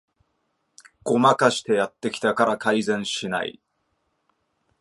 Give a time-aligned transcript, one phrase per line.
[1.03, 3.61] ごまかしてやってきたから改善しない